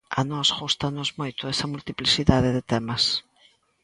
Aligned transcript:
A 0.19 0.21
nós 0.31 0.49
gústanos 0.59 1.09
moito 1.19 1.41
esa 1.53 1.71
multiplicidade 1.73 2.49
de 2.57 2.63
temas. 2.71 3.03